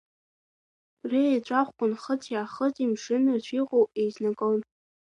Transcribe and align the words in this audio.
Рыеҵәахәқәа 1.09 1.85
Нхыҵи 1.91 2.37
Аахыҵи, 2.39 2.91
мшыннырцә 2.91 3.51
иҟоу 3.59 3.83
еизнагон. 3.99 4.59